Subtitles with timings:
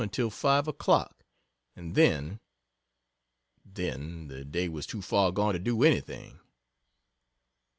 [0.01, 1.23] until 5 o'clock,
[1.75, 2.39] and then
[3.63, 6.39] then the day was too far gone to do any thing.